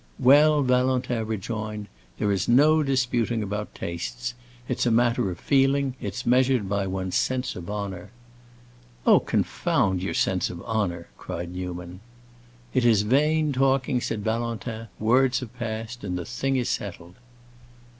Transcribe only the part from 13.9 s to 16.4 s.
said Valentin; "words have passed, and the